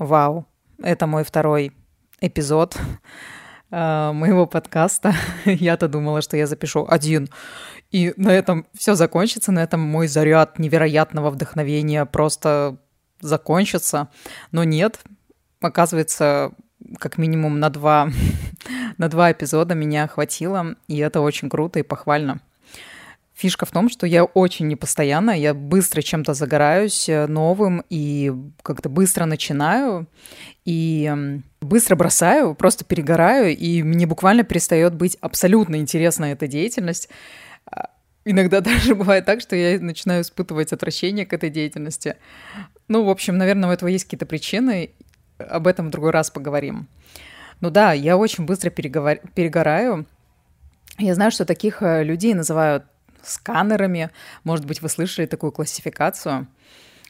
Вау, 0.00 0.44
это 0.82 1.06
мой 1.06 1.22
второй 1.22 1.70
эпизод 2.20 2.76
э, 3.70 4.10
моего 4.12 4.44
подкаста. 4.44 5.14
Я-то 5.44 5.86
думала, 5.86 6.20
что 6.20 6.36
я 6.36 6.48
запишу 6.48 6.84
один. 6.88 7.28
И 7.92 8.12
на 8.16 8.30
этом 8.30 8.66
все 8.74 8.96
закончится, 8.96 9.52
на 9.52 9.62
этом 9.62 9.78
мой 9.78 10.08
заряд 10.08 10.58
невероятного 10.58 11.30
вдохновения 11.30 12.06
просто 12.06 12.78
закончится. 13.20 14.08
Но 14.50 14.64
нет, 14.64 14.98
оказывается, 15.60 16.50
как 16.98 17.16
минимум 17.16 17.60
на 17.60 17.70
два, 17.70 18.10
на 18.98 19.08
два 19.08 19.30
эпизода 19.30 19.76
меня 19.76 20.08
хватило, 20.08 20.74
и 20.88 20.98
это 20.98 21.20
очень 21.20 21.48
круто 21.48 21.78
и 21.78 21.84
похвально. 21.84 22.40
Фишка 23.34 23.66
в 23.66 23.72
том, 23.72 23.88
что 23.88 24.06
я 24.06 24.22
очень 24.22 24.68
непостоянна, 24.68 25.32
я 25.32 25.54
быстро 25.54 26.02
чем-то 26.02 26.34
загораюсь 26.34 27.08
э, 27.08 27.26
новым 27.26 27.82
и 27.90 28.32
как-то 28.62 28.88
быстро 28.88 29.24
начинаю, 29.24 30.06
и 30.64 31.12
быстро 31.60 31.96
бросаю, 31.96 32.54
просто 32.54 32.84
перегораю, 32.84 33.56
и 33.56 33.82
мне 33.82 34.06
буквально 34.06 34.44
перестает 34.44 34.94
быть 34.94 35.18
абсолютно 35.20 35.76
интересна 35.76 36.26
эта 36.26 36.46
деятельность. 36.46 37.08
А, 37.66 37.90
иногда 38.24 38.60
даже 38.62 38.94
бывает 38.94 39.24
так, 39.24 39.40
что 39.40 39.56
я 39.56 39.80
начинаю 39.80 40.22
испытывать 40.22 40.72
отвращение 40.72 41.26
к 41.26 41.32
этой 41.32 41.50
деятельности. 41.50 42.14
Ну, 42.86 43.02
в 43.02 43.10
общем, 43.10 43.36
наверное, 43.36 43.68
у 43.68 43.72
этого 43.72 43.88
есть 43.88 44.04
какие-то 44.04 44.26
причины, 44.26 44.90
об 45.38 45.66
этом 45.66 45.88
в 45.88 45.90
другой 45.90 46.12
раз 46.12 46.30
поговорим. 46.30 46.86
Ну 47.60 47.70
да, 47.70 47.92
я 47.92 48.16
очень 48.16 48.46
быстро 48.46 48.70
переговор... 48.70 49.18
перегораю. 49.34 50.06
Я 50.98 51.16
знаю, 51.16 51.32
что 51.32 51.44
таких 51.44 51.82
э, 51.82 52.04
людей 52.04 52.34
называют 52.34 52.84
сканерами. 53.24 54.10
Может 54.44 54.66
быть, 54.66 54.82
вы 54.82 54.88
слышали 54.88 55.26
такую 55.26 55.52
классификацию. 55.52 56.46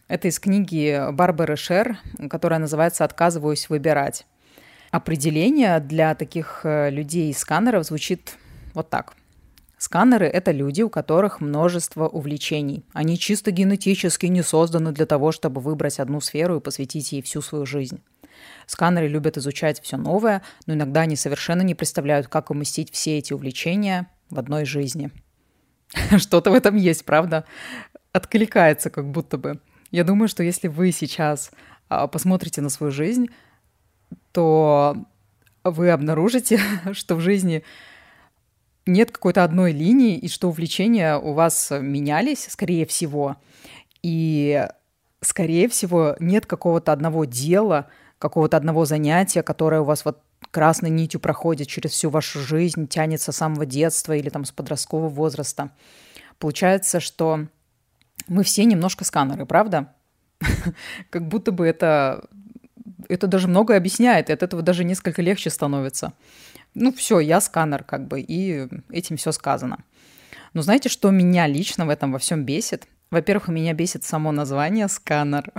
Это 0.07 0.29
из 0.29 0.39
книги 0.39 1.11
Барбары 1.13 1.57
Шер, 1.57 1.99
которая 2.29 2.59
называется 2.59 3.05
«Отказываюсь 3.05 3.69
выбирать». 3.69 4.27
Определение 4.91 5.81
для 5.81 6.15
таких 6.15 6.61
э, 6.63 6.89
людей-сканеров 6.91 7.85
звучит 7.85 8.37
вот 8.75 8.91
так. 8.91 9.15
Сканеры– 9.77 10.27
это 10.33 10.53
люди, 10.53 10.83
у 10.83 10.89
которых 10.89 11.41
множество 11.41 12.07
увлечений. 12.07 12.85
Они 12.93 13.19
чисто 13.19 13.51
генетически 13.51 14.27
не 14.27 14.43
созданы 14.43 14.93
для 14.93 15.05
того, 15.07 15.33
чтобы 15.33 15.61
выбрать 15.61 15.99
одну 15.99 16.21
сферу 16.21 16.57
и 16.57 16.61
посвятить 16.61 17.11
ей 17.11 17.23
всю 17.23 17.43
свою 17.43 17.67
жизнь. 17.67 18.03
Сканеры 18.67 19.09
любят 19.09 19.37
изучать 19.37 19.81
все 19.83 19.97
новое, 19.97 20.43
но 20.67 20.75
иногда 20.75 21.01
они 21.01 21.17
совершенно 21.17 21.63
не 21.63 21.75
представляют, 21.75 22.29
как 22.29 22.51
уместить 22.51 22.93
все 22.93 23.19
эти 23.19 23.33
увлечения 23.33 24.07
в 24.31 24.39
одной 24.39 24.65
жизни– 24.65 25.11
Что-то 26.19 26.51
в 26.51 26.55
этом 26.55 26.77
есть, 26.77 27.05
правда? 27.05 27.45
Откликается 28.13 28.91
как 28.91 29.07
будто 29.11 29.39
бы. 29.39 29.61
Я 29.91 30.05
думаю, 30.05 30.29
что 30.29 30.43
если 30.43 30.69
вы 30.69 30.93
сейчас 30.93 31.51
а, 31.89 32.07
посмотрите 32.07 32.61
на 32.61 32.69
свою 32.69 32.93
жизнь, 32.93 33.29
то 34.33 34.97
вы 35.63 35.91
обнаружите, 35.91 36.61
что 36.93 37.17
в 37.17 37.21
жизни 37.21 37.65
нет 38.87 39.11
какой-то 39.11 39.45
одной 39.45 39.73
линии, 39.73 40.19
и 40.19 40.29
что 40.29 40.49
увлечения 40.49 41.17
у 41.17 41.33
вас 41.33 41.71
менялись, 41.71 42.47
скорее 42.51 42.85
всего. 42.85 43.37
И, 44.03 44.69
скорее 45.23 45.69
всего, 45.69 46.17
нет 46.21 46.45
какого-то 46.45 46.93
одного 46.93 47.25
дела, 47.25 47.89
какого-то 48.19 48.57
одного 48.57 48.85
занятия, 48.85 49.43
которое 49.43 49.81
у 49.81 49.85
вас 49.85 50.05
вот 50.05 50.21
красной 50.55 50.91
нитью 50.91 51.19
проходит 51.19 51.67
через 51.67 51.91
всю 51.91 52.11
вашу 52.11 52.39
жизнь, 52.39 52.87
тянется 52.87 53.33
с 53.33 53.37
самого 53.37 53.67
детства 53.67 54.13
или 54.13 54.29
там 54.29 54.45
с 54.45 54.53
подросткового 54.53 55.09
возраста. 55.09 55.73
Получается, 56.39 57.01
что 57.01 57.49
мы 58.29 58.45
все 58.45 58.65
немножко 58.65 59.05
сканеры, 59.05 59.47
правда? 59.47 59.93
Как 61.11 61.27
будто 61.27 61.51
бы 61.51 61.67
это, 61.67 62.29
это 63.09 63.27
даже 63.27 63.49
многое 63.49 63.79
объясняет, 63.79 64.31
и 64.31 64.33
от 64.33 64.45
этого 64.45 64.63
даже 64.63 64.85
несколько 64.85 65.23
легче 65.23 65.51
становится. 65.51 66.13
Ну 66.75 66.93
все, 66.93 67.19
я 67.19 67.41
сканер 67.41 67.83
как 67.83 68.07
бы, 68.07 68.21
и 68.21 68.69
этим 68.91 69.17
все 69.17 69.33
сказано. 69.33 69.79
Но 70.53 70.63
знаете, 70.63 70.89
что 70.89 71.11
меня 71.11 71.49
лично 71.49 71.85
в 71.85 71.89
этом 71.89 72.13
во 72.13 72.19
всем 72.19 72.45
бесит? 72.45 72.87
Во-первых, 73.11 73.49
меня 73.49 73.75
бесит 73.75 74.05
само 74.05 74.31
название 74.31 74.87
«сканер». 74.89 75.53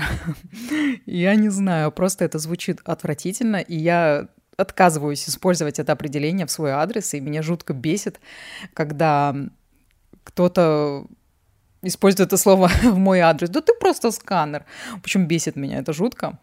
я 1.06 1.36
не 1.36 1.50
знаю, 1.50 1.92
просто 1.92 2.24
это 2.24 2.40
звучит 2.40 2.80
отвратительно, 2.86 3.58
и 3.58 3.75
я 3.75 4.30
отказываюсь 4.58 5.28
использовать 5.28 5.80
это 5.80 5.92
определение 5.92 6.46
в 6.46 6.52
свой 6.52 6.72
адрес, 6.72 7.14
и 7.14 7.20
меня 7.20 7.42
жутко 7.42 7.74
бесит, 7.74 8.20
когда 8.74 9.36
кто-то 10.24 11.06
использует 11.82 12.28
это 12.28 12.38
слово 12.38 12.68
в 12.84 12.98
мой 12.98 13.20
адрес. 13.20 13.50
Да 13.50 13.62
ты 13.62 13.74
просто 13.74 14.12
сканер. 14.12 14.66
Общем, 14.98 15.28
бесит 15.28 15.56
меня 15.56 15.80
это 15.80 15.94
жутко. 15.94 16.40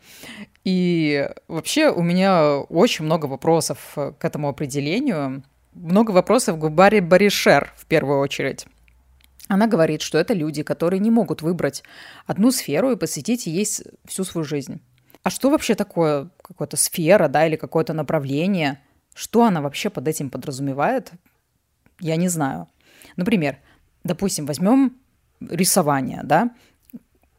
И 0.65 1.29
вообще 1.49 1.91
у 1.91 2.03
меня 2.03 2.59
очень 2.59 3.05
много 3.05 3.27
вопросов 3.27 3.79
к 3.95 4.25
этому 4.25 4.49
определению. 4.49 5.43
Много 5.75 6.11
вопросов 6.13 6.59
к 6.59 6.69
Барри 6.69 7.01
Баришер 7.01 7.73
в 7.77 7.87
первую 7.87 8.21
очередь. 8.21 8.67
Она 9.49 9.67
говорит, 9.67 10.03
что 10.03 10.19
это 10.19 10.35
люди, 10.35 10.63
которые 10.63 11.01
не 11.01 11.11
могут 11.11 11.43
выбрать 11.43 11.83
одну 12.27 12.51
сферу 12.53 12.93
и 12.93 12.97
посвятить 12.97 13.47
ей 13.47 13.67
всю 14.07 14.25
свою 14.25 14.45
жизнь. 14.45 14.81
А 15.23 15.31
что 15.31 15.51
вообще 15.51 15.75
такое 15.75 16.31
какая-то 16.43 16.77
сфера, 16.77 17.29
да, 17.29 17.47
или 17.47 17.57
какое-то 17.57 17.93
направление? 17.93 18.81
Что 19.15 19.45
она 19.45 19.61
вообще 19.61 19.91
под 19.91 20.09
этим 20.09 20.31
подразумевает? 20.31 21.13
Я 22.01 22.17
не 22.17 22.29
знаю. 22.29 22.69
Например, 23.17 23.59
допустим, 24.05 24.47
возьмем 24.47 24.97
рисование, 25.41 26.21
да, 26.25 26.51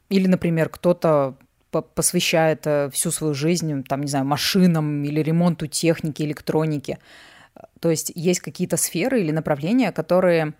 или, 0.09 0.27
например, 0.27 0.69
кто-то 0.69 1.37
посвящает 1.81 2.67
э, 2.67 2.89
всю 2.91 3.09
свою 3.09 3.33
жизнь, 3.33 3.83
там, 3.83 4.01
не 4.01 4.07
знаю, 4.07 4.25
машинам 4.25 5.03
или 5.03 5.21
ремонту 5.21 5.65
техники, 5.65 6.21
электроники. 6.21 6.99
То 7.79 7.89
есть 7.89 8.11
есть 8.13 8.41
какие-то 8.41 8.77
сферы 8.77 9.21
или 9.21 9.31
направления, 9.31 9.91
которые 9.91 10.53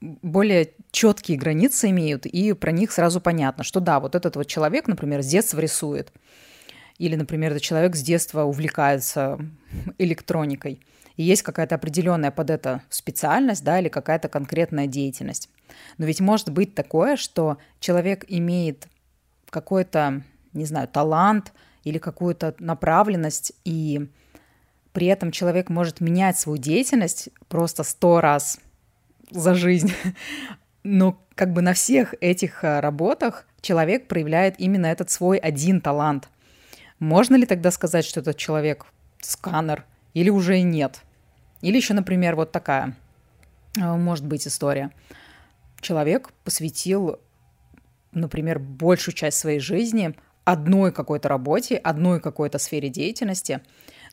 более 0.00 0.72
четкие 0.90 1.38
границы 1.38 1.90
имеют, 1.90 2.26
и 2.26 2.52
про 2.54 2.72
них 2.72 2.90
сразу 2.90 3.20
понятно, 3.20 3.64
что 3.64 3.80
да, 3.80 4.00
вот 4.00 4.14
этот 4.14 4.36
вот 4.36 4.46
человек, 4.46 4.88
например, 4.88 5.22
с 5.22 5.26
детства 5.26 5.60
рисует, 5.60 6.12
или, 6.98 7.16
например, 7.16 7.52
этот 7.52 7.62
человек 7.62 7.96
с 7.96 8.02
детства 8.02 8.42
увлекается 8.44 9.38
электроникой, 9.98 10.80
и 11.16 11.22
есть 11.22 11.42
какая-то 11.42 11.74
определенная 11.74 12.30
под 12.30 12.50
это 12.50 12.82
специальность, 12.88 13.62
да, 13.62 13.78
или 13.78 13.88
какая-то 13.88 14.28
конкретная 14.28 14.86
деятельность. 14.86 15.50
Но 15.98 16.06
ведь 16.06 16.20
может 16.20 16.50
быть 16.50 16.74
такое, 16.74 17.16
что 17.16 17.58
человек 17.78 18.24
имеет 18.28 18.88
какой-то, 19.50 20.22
не 20.54 20.64
знаю, 20.64 20.88
талант 20.88 21.52
или 21.84 21.98
какую-то 21.98 22.54
направленность, 22.58 23.52
и 23.64 24.08
при 24.92 25.08
этом 25.08 25.30
человек 25.30 25.68
может 25.68 26.00
менять 26.00 26.38
свою 26.38 26.58
деятельность 26.58 27.28
просто 27.48 27.82
сто 27.82 28.20
раз– 28.22 28.58
за 29.30 29.54
жизнь. 29.54 29.92
Но 30.82 31.22
как 31.34 31.52
бы 31.52 31.62
на 31.62 31.74
всех 31.74 32.14
этих 32.20 32.64
э, 32.64 32.80
работах 32.80 33.46
человек 33.60 34.08
проявляет 34.08 34.54
именно 34.58 34.86
этот 34.86 35.10
свой 35.10 35.38
один 35.38 35.80
талант. 35.80 36.28
Можно 36.98 37.36
ли 37.36 37.46
тогда 37.46 37.70
сказать, 37.70 38.04
что 38.04 38.20
этот 38.20 38.36
человек 38.36 38.86
сканер 39.20 39.84
или 40.14 40.30
уже 40.30 40.60
нет? 40.62 41.02
Или 41.60 41.76
еще, 41.76 41.94
например, 41.94 42.36
вот 42.36 42.52
такая 42.52 42.96
э, 43.76 43.96
может 43.96 44.26
быть 44.26 44.46
история. 44.46 44.90
Человек 45.80 46.30
посвятил, 46.44 47.20
например, 48.12 48.58
большую 48.58 49.14
часть 49.14 49.38
своей 49.38 49.60
жизни 49.60 50.14
одной 50.44 50.92
какой-то 50.92 51.28
работе, 51.28 51.76
одной 51.76 52.20
какой-то 52.20 52.58
сфере 52.58 52.88
деятельности, 52.88 53.60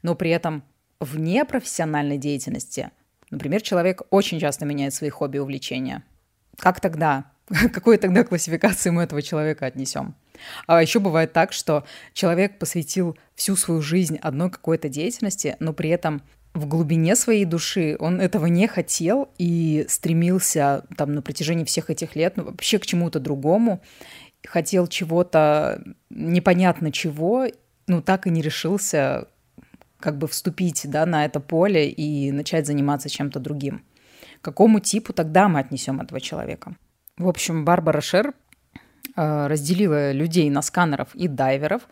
но 0.03 0.15
при 0.15 0.29
этом 0.29 0.63
вне 0.99 1.45
профессиональной 1.45 2.17
деятельности 2.17 2.91
Например, 3.29 3.61
человек 3.61 4.01
очень 4.09 4.39
часто 4.39 4.65
меняет 4.65 4.93
свои 4.93 5.09
хобби 5.09 5.37
и 5.37 5.39
увлечения. 5.39 6.03
Как 6.57 6.79
тогда? 6.79 7.31
Какой 7.73 7.97
тогда 7.97 8.23
классификации 8.23 8.89
мы 8.89 9.03
этого 9.03 9.21
человека 9.21 9.65
отнесем? 9.65 10.15
А 10.65 10.81
еще 10.81 10.99
бывает 10.99 11.33
так, 11.33 11.51
что 11.51 11.85
человек 12.13 12.59
посвятил 12.59 13.17
всю 13.35 13.55
свою 13.55 13.81
жизнь 13.81 14.17
одной 14.21 14.51
какой-то 14.51 14.89
деятельности, 14.89 15.55
но 15.59 15.73
при 15.73 15.89
этом 15.89 16.21
в 16.53 16.67
глубине 16.67 17.15
своей 17.15 17.45
души 17.45 17.95
он 17.99 18.19
этого 18.19 18.47
не 18.47 18.67
хотел 18.67 19.29
и 19.37 19.85
стремился 19.89 20.85
там 20.95 21.13
на 21.13 21.21
протяжении 21.21 21.65
всех 21.65 21.89
этих 21.89 22.15
лет 22.15 22.37
ну, 22.37 22.45
вообще 22.45 22.79
к 22.79 22.85
чему-то 22.85 23.19
другому, 23.19 23.81
хотел 24.45 24.87
чего-то 24.87 25.83
непонятно 26.09 26.91
чего, 26.91 27.47
но 27.87 28.01
так 28.01 28.27
и 28.27 28.29
не 28.29 28.41
решился 28.41 29.27
как 29.99 30.17
бы 30.17 30.27
вступить 30.27 30.89
да, 30.89 31.05
на 31.05 31.25
это 31.25 31.39
поле 31.39 31.89
и 31.89 32.31
начать 32.31 32.67
заниматься 32.67 33.09
чем-то 33.09 33.39
другим. 33.39 33.83
К 34.41 34.45
какому 34.45 34.79
типу 34.79 35.13
тогда 35.13 35.47
мы 35.47 35.59
отнесем 35.59 36.01
этого 36.01 36.21
человека? 36.21 36.75
В 37.17 37.27
общем, 37.27 37.65
Барбара 37.65 38.01
Шер 38.01 38.33
э, 39.15 39.47
разделила 39.47 40.11
людей 40.11 40.49
на 40.49 40.61
сканеров 40.61 41.15
и 41.15 41.27
дайверов 41.27 41.83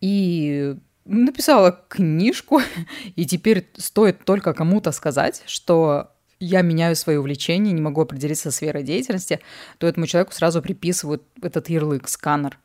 и 0.00 0.76
написала 1.04 1.78
книжку, 1.88 2.60
и 3.16 3.26
теперь 3.26 3.68
стоит 3.76 4.24
только 4.24 4.54
кому-то 4.54 4.92
сказать, 4.92 5.42
что 5.46 6.10
я 6.40 6.62
меняю 6.62 6.96
свои 6.96 7.16
увлечения, 7.16 7.72
не 7.72 7.82
могу 7.82 8.00
определиться 8.00 8.50
со 8.50 8.56
сферой 8.56 8.82
деятельности, 8.82 9.40
то 9.78 9.86
этому 9.86 10.06
человеку 10.06 10.32
сразу 10.32 10.62
приписывают 10.62 11.22
этот 11.40 11.68
ярлык 11.68 12.08
«сканер». 12.08 12.58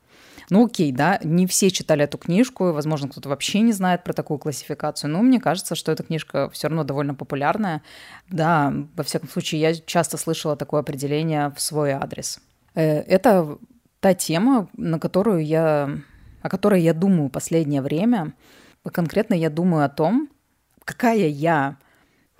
Ну 0.49 0.65
окей, 0.65 0.91
да, 0.91 1.19
не 1.23 1.45
все 1.45 1.69
читали 1.69 2.03
эту 2.03 2.17
книжку, 2.17 2.71
возможно, 2.71 3.07
кто-то 3.07 3.29
вообще 3.29 3.59
не 3.59 3.71
знает 3.71 4.03
про 4.03 4.13
такую 4.13 4.39
классификацию, 4.39 5.11
но 5.11 5.21
мне 5.21 5.39
кажется, 5.39 5.75
что 5.75 5.91
эта 5.91 6.03
книжка 6.03 6.49
все 6.49 6.67
равно 6.67 6.83
довольно 6.83 7.13
популярная. 7.13 7.83
Да, 8.29 8.73
во 8.95 9.03
всяком 9.03 9.29
случае, 9.29 9.61
я 9.61 9.75
часто 9.75 10.17
слышала 10.17 10.55
такое 10.55 10.81
определение 10.81 11.51
в 11.55 11.61
свой 11.61 11.91
адрес. 11.91 12.39
Э, 12.73 13.01
это 13.01 13.59
та 13.99 14.15
тема, 14.15 14.69
на 14.75 14.99
которую 14.99 15.45
я, 15.45 15.97
о 16.41 16.49
которой 16.49 16.81
я 16.81 16.93
думаю 16.93 17.29
последнее 17.29 17.81
время. 17.81 18.33
Конкретно 18.91 19.35
я 19.35 19.51
думаю 19.51 19.85
о 19.85 19.89
том, 19.89 20.29
какая 20.83 21.27
я. 21.27 21.77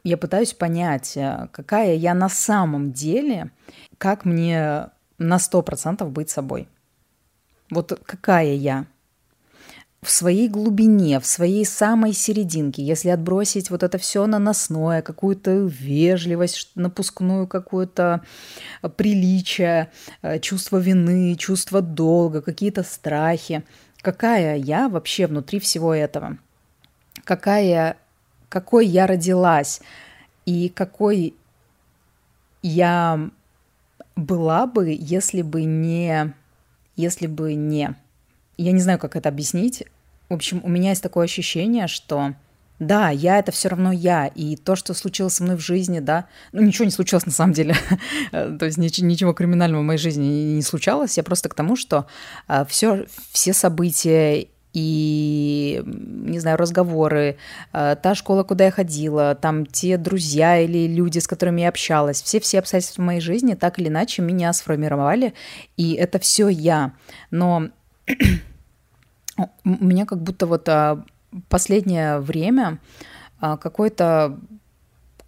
Я 0.04 0.18
пытаюсь 0.18 0.54
понять, 0.54 1.16
э, 1.16 1.48
какая 1.52 1.94
я 1.94 2.16
на 2.16 2.30
самом 2.30 2.92
деле, 2.92 3.52
как 4.00 4.26
мне 4.26 4.88
на 5.20 5.38
100% 5.38 6.10
быть 6.10 6.32
собой. 6.32 6.68
Вот 7.70 8.00
какая 8.06 8.54
я? 8.54 8.86
В 10.02 10.10
своей 10.10 10.48
глубине, 10.48 11.20
в 11.20 11.26
своей 11.26 11.66
самой 11.66 12.14
серединке, 12.14 12.82
если 12.82 13.10
отбросить 13.10 13.70
вот 13.70 13.84
это 13.84 13.98
все 13.98 14.26
наносное, 14.28 15.02
какую-то 15.02 15.68
вежливость, 15.70 16.72
напускную 16.76 17.48
какое-то 17.48 18.22
приличие, 18.96 19.92
э, 20.22 20.40
чувство 20.40 20.78
вины, 20.78 21.36
чувство 21.36 21.82
долга, 21.82 22.42
какие-то 22.42 22.84
страхи, 22.84 23.64
какая 24.02 24.56
я 24.56 24.88
вообще 24.88 25.28
внутри 25.28 25.60
всего 25.60 25.94
этого? 25.94 26.38
Какая, 27.26 27.98
какой 28.48 28.88
я 28.88 29.06
родилась? 29.06 29.82
И 30.46 30.70
какой 30.70 31.36
я 32.62 33.30
была 34.16 34.66
бы, 34.66 34.96
если 34.98 35.42
бы 35.42 35.64
не 35.64 36.34
если 37.00 37.28
бы 37.28 37.54
не... 37.54 37.96
Я 38.58 38.72
не 38.72 38.82
знаю, 38.82 39.00
как 39.00 39.16
это 39.16 39.30
объяснить. 39.30 39.84
В 40.28 40.34
общем, 40.34 40.62
у 40.64 40.70
меня 40.70 40.90
есть 40.90 41.02
такое 41.02 41.26
ощущение, 41.26 41.88
что 41.88 42.34
да, 42.78 43.10
я 43.10 43.40
это 43.40 43.52
все 43.52 43.70
равно 43.70 43.92
я, 43.92 44.28
и 44.28 44.56
то, 44.56 44.76
что 44.76 44.94
случилось 44.94 45.34
со 45.34 45.44
мной 45.44 45.58
в 45.58 45.62
жизни, 45.62 46.00
да, 46.00 46.28
ну 46.54 46.62
ничего 46.62 46.86
не 46.86 46.92
случилось 46.92 47.26
на 47.26 47.32
самом 47.32 47.54
деле, 47.54 47.76
то 48.32 48.66
есть 48.66 48.78
ничего, 48.78 49.06
ничего 49.06 49.34
криминального 49.34 49.82
в 49.82 49.86
моей 49.86 50.00
жизни 50.00 50.56
не 50.56 50.62
случалось, 50.62 51.18
я 51.18 51.24
просто 51.24 51.50
к 51.50 51.56
тому, 51.56 51.76
что 51.76 52.08
а, 52.48 52.64
все, 52.64 53.06
все 53.32 53.52
события 53.52 54.48
и, 54.74 55.82
не 55.86 56.40
знаю, 56.40 56.58
разговоры, 56.58 57.38
э, 57.74 57.96
та 58.02 58.16
школа, 58.16 58.44
куда 58.44 58.66
я 58.66 58.72
ходила, 58.72 59.36
там 59.36 59.66
те 59.66 59.98
друзья 59.98 60.60
или 60.60 60.88
люди, 60.88 61.20
с 61.20 61.28
которыми 61.28 61.62
я 61.62 61.70
общалась, 61.70 62.22
все-все 62.22 62.60
обстоятельства 62.60 63.02
моей 63.02 63.22
жизни 63.22 63.56
так 63.56 63.80
или 63.80 63.88
иначе 63.88 64.22
меня 64.22 64.54
сформировали, 64.54 65.34
и 65.76 65.94
это 65.94 66.20
все 66.20 66.50
я. 66.50 66.94
Но 67.32 67.70
у 69.38 69.70
меня 69.86 70.06
как 70.06 70.22
будто 70.22 70.46
вот 70.46 70.70
а, 70.70 71.04
последнее 71.48 72.20
время 72.20 72.80
а, 73.40 73.58
какой-то 73.58 74.40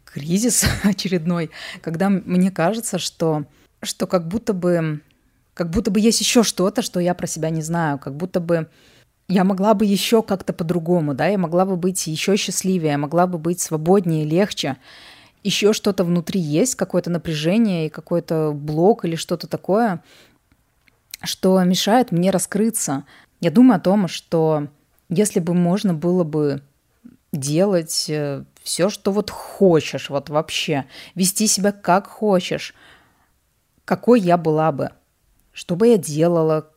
кризис 0.05 0.65
очередной, 0.83 1.49
когда 1.81 2.09
мне 2.09 2.51
кажется, 2.51 2.99
что, 2.99 3.45
что 3.81 4.05
как 4.05 4.27
будто 4.27 4.53
бы 4.53 5.01
как 5.53 5.69
будто 5.69 5.91
бы 5.91 5.99
есть 5.99 6.21
еще 6.21 6.43
что-то, 6.43 6.81
что 6.81 6.99
я 6.99 7.13
про 7.13 7.27
себя 7.27 7.49
не 7.49 7.61
знаю, 7.61 7.99
как 7.99 8.15
будто 8.15 8.39
бы 8.39 8.69
я 9.27 9.43
могла 9.43 9.73
бы 9.73 9.85
еще 9.85 10.21
как-то 10.23 10.53
по-другому, 10.53 11.13
да, 11.13 11.27
я 11.27 11.37
могла 11.37 11.65
бы 11.65 11.77
быть 11.77 12.05
еще 12.07 12.35
счастливее, 12.35 12.91
я 12.91 12.97
могла 12.97 13.27
бы 13.27 13.37
быть 13.37 13.61
свободнее, 13.61 14.25
легче. 14.25 14.77
Еще 15.43 15.73
что-то 15.73 16.03
внутри 16.03 16.39
есть, 16.39 16.75
какое-то 16.75 17.09
напряжение 17.09 17.87
и 17.87 17.89
какой-то 17.89 18.51
блок 18.53 19.05
или 19.05 19.15
что-то 19.15 19.47
такое, 19.47 20.03
что 21.23 21.61
мешает 21.63 22.11
мне 22.11 22.29
раскрыться. 22.31 23.05
Я 23.39 23.51
думаю 23.51 23.77
о 23.77 23.81
том, 23.81 24.07
что 24.07 24.67
если 25.09 25.39
бы 25.39 25.53
можно 25.53 25.93
было 25.93 26.23
бы 26.23 26.61
делать 27.31 28.05
э, 28.09 28.43
все, 28.61 28.89
что 28.89 29.11
вот 29.11 29.29
хочешь, 29.29 30.09
вот 30.09 30.29
вообще, 30.29 30.85
вести 31.15 31.47
себя 31.47 31.71
как 31.71 32.07
хочешь, 32.07 32.75
какой 33.85 34.19
я 34.19 34.37
была 34.37 34.71
бы, 34.71 34.91
что 35.51 35.75
бы 35.75 35.87
я 35.87 35.97
делала, 35.97 36.69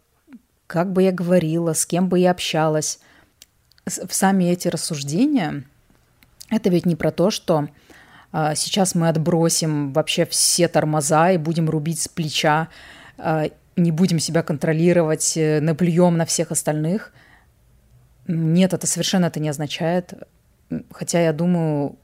как 0.67 0.93
бы 0.93 1.03
я 1.03 1.13
говорила, 1.13 1.73
с 1.73 1.87
кем 1.87 2.09
бы 2.09 2.19
я 2.19 2.31
общалась. 2.31 3.01
Сами 3.87 4.45
эти 4.45 4.69
рассуждения, 4.69 5.65
это 6.51 6.71
ведь 6.71 6.87
не 6.87 6.97
про 6.97 7.11
то, 7.11 7.31
что 7.31 7.69
а, 8.33 8.55
сейчас 8.55 8.95
мы 8.95 9.09
отбросим 9.09 9.93
вообще 9.93 10.25
все 10.25 10.69
тормоза 10.69 11.31
и 11.31 11.39
будем 11.39 11.69
рубить 11.69 12.01
с 12.01 12.09
плеча, 12.09 12.69
а, 13.19 13.51
не 13.77 13.91
будем 13.91 14.19
себя 14.19 14.43
контролировать, 14.43 15.37
э, 15.37 15.61
наплюем 15.61 16.17
на 16.17 16.25
всех 16.27 16.51
остальных. 16.51 17.13
Нет, 18.27 18.73
это 18.73 18.87
совершенно 18.87 19.27
это 19.27 19.41
не 19.41 19.49
означает. 19.49 20.15
Хотя 20.91 21.21
я 21.21 21.33
думаю, 21.33 21.97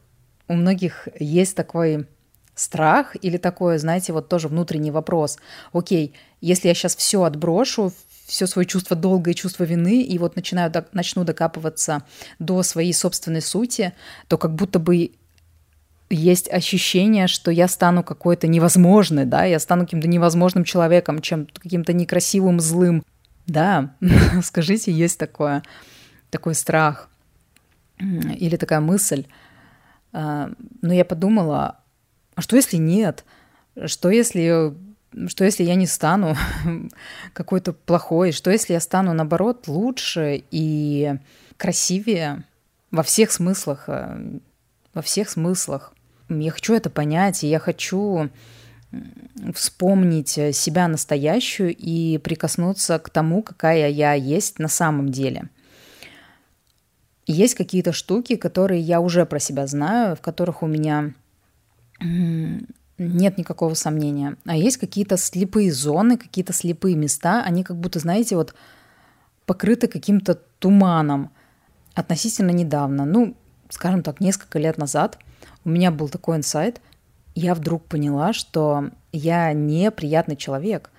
у 0.49 0.55
многих 0.55 1.09
есть 1.19 1.57
такой 1.57 2.07
страх 2.55 3.17
или 3.21 3.37
такое, 3.37 3.79
знаете, 3.79 4.13
вот 4.13 4.29
тоже 4.29 4.49
внутренний 4.49 4.91
вопрос. 4.91 5.39
Окей, 5.73 6.15
если 6.41 6.69
я 6.69 6.75
сейчас 6.75 6.95
все 6.97 7.23
отброшу, 7.23 7.93
все 8.31 8.47
свое 8.47 8.67
чувство 8.67 8.97
долга 8.97 9.33
и 9.33 9.35
чувство 9.35 9.65
вины, 9.65 10.03
и 10.03 10.19
вот 10.19 10.37
начинаю, 10.37 10.73
начну 10.93 11.25
докапываться 11.25 12.03
до 12.39 12.63
своей 12.63 12.95
собственной 12.95 13.43
сути, 13.43 13.93
то 14.29 14.39
как 14.39 14.55
будто 14.55 14.79
бы 14.79 15.11
есть 16.09 16.51
ощущение, 16.51 17.27
что 17.27 17.51
я 17.51 17.69
стану 17.69 18.03
какой-то 18.03 18.47
невозможной, 18.47 19.25
да, 19.25 19.45
я 19.45 19.59
стану 19.59 19.85
каким-то 19.85 20.09
невозможным 20.09 20.65
человеком, 20.65 21.21
чем 21.21 21.47
каким-то 21.47 21.93
некрасивым, 21.93 22.61
злым. 22.61 23.05
Да, 23.47 23.95
скажите, 24.43 24.93
есть 24.93 25.19
такое, 25.19 25.63
такой 26.31 26.55
страх 26.55 27.09
или 27.99 28.57
такая 28.57 28.81
мысль. 28.81 29.27
А, 30.13 30.51
но 30.83 30.95
я 30.95 31.05
подумала, 31.05 31.79
а 32.37 32.43
что 32.43 32.57
если 32.57 32.77
нет? 32.77 33.25
Что 33.87 34.11
если 34.11 34.75
что 35.27 35.45
если 35.45 35.65
я 35.65 35.75
не 35.75 35.87
стану 35.87 36.37
какой-то 37.33 37.73
плохой, 37.73 38.33
что 38.33 38.51
если 38.51 38.73
я 38.73 38.81
стану, 38.81 39.13
наоборот, 39.13 39.69
лучше 39.69 40.43
и 40.51 41.15
красивее 41.57 42.45
во 42.91 43.03
всех 43.03 43.31
смыслах, 43.33 43.85
э, 43.89 44.39
во 44.95 45.03
всех 45.03 45.29
смыслах. 45.31 45.95
Я 46.29 46.51
хочу 46.51 46.75
это 46.75 46.91
понять, 46.91 47.45
и 47.45 47.49
я 47.49 47.59
хочу 47.59 48.31
вспомнить 49.55 50.31
себя 50.31 50.89
настоящую 50.89 51.75
и 51.77 52.19
прикоснуться 52.19 52.99
к 52.99 53.09
тому, 53.11 53.43
какая 53.43 53.89
я 53.89 54.15
есть 54.15 54.59
на 54.59 54.69
самом 54.69 55.11
деле. 55.11 55.49
Есть 57.27 57.55
какие-то 57.55 57.93
штуки, 57.93 58.35
которые 58.35 58.81
я 58.81 59.01
уже 59.01 59.25
про 59.27 59.39
себя 59.39 59.69
знаю, 59.69 60.17
в 60.17 60.21
которых 60.21 60.65
у 60.65 60.67
меня 60.67 61.15
нет 63.01 63.39
никакого 63.39 63.75
сомнения. 63.75 64.37
А 64.45 64.57
есть 64.57 64.77
какие-то 64.77 65.17
слепые 65.17 65.73
зоны, 65.73 66.19
какие-то 66.19 66.53
слепые 66.53 66.97
места, 66.97 67.43
они 67.43 67.65
как 67.65 67.77
будто, 67.77 67.99
знаете, 67.99 68.37
вот 68.37 68.55
покрыты 69.47 69.89
каким-то 69.89 70.35
туманом 70.59 71.31
относительно 71.95 72.51
недавно. 72.51 73.05
Ну, 73.05 73.37
скажем 73.71 74.03
так, 74.03 74.21
несколько 74.21 74.59
лет 74.59 74.77
назад 74.77 75.19
у 75.65 75.71
меня 75.71 75.91
был 75.91 76.09
такой 76.09 76.37
инсайт, 76.37 76.81
я 77.35 77.55
вдруг 77.55 77.85
поняла, 77.87 78.33
что 78.33 78.91
я 79.13 79.53
неприятный 79.53 80.37
человек. 80.37 80.91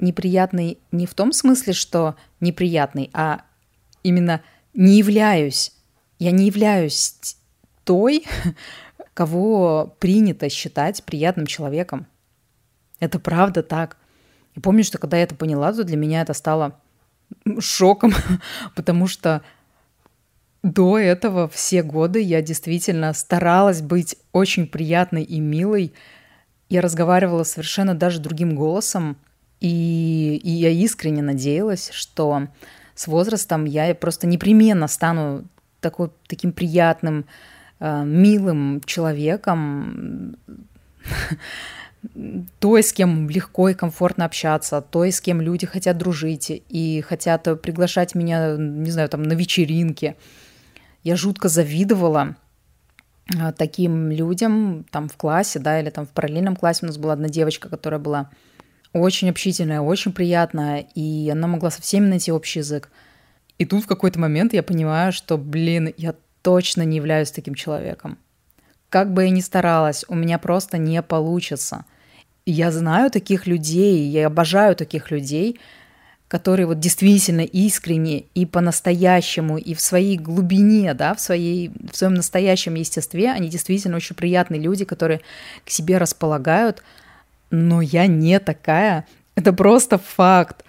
Неприятный 0.00 0.78
не 0.90 1.06
в 1.06 1.14
том 1.14 1.32
смысле, 1.32 1.74
что 1.74 2.16
неприятный, 2.40 3.10
а 3.12 3.42
именно 4.02 4.40
не 4.74 4.98
являюсь. 4.98 5.72
Я 6.18 6.32
не 6.32 6.46
являюсь 6.46 7.36
той, 7.84 8.24
кого 9.20 9.94
принято 9.98 10.48
считать 10.48 11.04
приятным 11.04 11.44
человеком. 11.44 12.06
Это 13.00 13.18
правда 13.18 13.62
так. 13.62 13.98
И 14.54 14.60
помню, 14.60 14.82
что 14.82 14.96
когда 14.96 15.18
я 15.18 15.24
это 15.24 15.34
поняла, 15.34 15.74
то 15.74 15.84
для 15.84 15.98
меня 15.98 16.22
это 16.22 16.32
стало 16.32 16.80
шоком, 17.58 18.14
потому 18.74 19.06
что 19.06 19.42
до 20.62 20.98
этого 20.98 21.50
все 21.50 21.82
годы 21.82 22.22
я 22.22 22.40
действительно 22.40 23.12
старалась 23.12 23.82
быть 23.82 24.16
очень 24.32 24.66
приятной 24.66 25.24
и 25.24 25.38
милой. 25.38 25.92
Я 26.70 26.80
разговаривала 26.80 27.44
совершенно 27.44 27.94
даже 27.94 28.20
другим 28.20 28.56
голосом, 28.56 29.18
и, 29.60 30.40
и 30.42 30.50
я 30.50 30.70
искренне 30.70 31.20
надеялась, 31.20 31.90
что 31.92 32.48
с 32.94 33.06
возрастом 33.06 33.66
я 33.66 33.94
просто 33.94 34.26
непременно 34.26 34.88
стану 34.88 35.44
такой, 35.82 36.10
таким 36.26 36.52
приятным, 36.52 37.26
милым 37.80 38.82
человеком, 38.84 40.36
той, 42.58 42.82
с 42.82 42.92
кем 42.92 43.28
легко 43.28 43.68
и 43.68 43.74
комфортно 43.74 44.24
общаться, 44.24 44.80
той, 44.80 45.12
с 45.12 45.20
кем 45.20 45.40
люди 45.40 45.66
хотят 45.66 45.98
дружить 45.98 46.50
и 46.68 47.04
хотят 47.06 47.60
приглашать 47.62 48.14
меня, 48.14 48.56
не 48.56 48.90
знаю, 48.90 49.08
там, 49.08 49.22
на 49.22 49.34
вечеринки. 49.34 50.16
Я 51.02 51.16
жутко 51.16 51.48
завидовала 51.48 52.36
э, 53.34 53.52
таким 53.56 54.10
людям 54.10 54.84
там 54.90 55.08
в 55.08 55.16
классе, 55.16 55.58
да, 55.58 55.80
или 55.80 55.90
там 55.90 56.06
в 56.06 56.10
параллельном 56.10 56.56
классе 56.56 56.80
у 56.82 56.86
нас 56.86 56.98
была 56.98 57.14
одна 57.14 57.28
девочка, 57.28 57.68
которая 57.68 58.00
была 58.00 58.30
очень 58.92 59.30
общительная, 59.30 59.80
очень 59.80 60.12
приятная, 60.12 60.86
и 60.94 61.30
она 61.30 61.46
могла 61.46 61.70
со 61.70 61.80
всеми 61.80 62.06
найти 62.06 62.32
общий 62.32 62.58
язык. 62.60 62.90
И 63.58 63.66
тут 63.66 63.84
в 63.84 63.86
какой-то 63.86 64.18
момент 64.18 64.52
я 64.52 64.62
понимаю, 64.62 65.12
что, 65.12 65.36
блин, 65.36 65.92
я 65.96 66.14
точно 66.42 66.82
не 66.82 66.96
являюсь 66.96 67.30
таким 67.30 67.54
человеком. 67.54 68.18
Как 68.88 69.12
бы 69.12 69.24
я 69.24 69.30
ни 69.30 69.40
старалась, 69.40 70.04
у 70.08 70.14
меня 70.14 70.38
просто 70.38 70.78
не 70.78 71.00
получится. 71.02 71.84
Я 72.44 72.72
знаю 72.72 73.10
таких 73.10 73.46
людей, 73.46 74.08
я 74.08 74.26
обожаю 74.26 74.74
таких 74.74 75.10
людей, 75.10 75.60
которые 76.26 76.66
вот 76.66 76.78
действительно 76.78 77.40
искренне 77.40 78.20
и 78.34 78.46
по-настоящему, 78.46 79.58
и 79.58 79.74
в 79.74 79.80
своей 79.80 80.16
глубине, 80.16 80.94
да, 80.94 81.14
в, 81.14 81.20
своей, 81.20 81.72
в 81.90 81.96
своем 81.96 82.14
настоящем 82.14 82.74
естестве, 82.74 83.32
они 83.32 83.48
действительно 83.48 83.96
очень 83.96 84.14
приятные 84.14 84.60
люди, 84.60 84.84
которые 84.84 85.20
к 85.64 85.70
себе 85.70 85.98
располагают, 85.98 86.82
но 87.50 87.80
я 87.80 88.06
не 88.06 88.38
такая. 88.38 89.06
Это 89.34 89.52
просто 89.52 89.98
факт. 89.98 90.64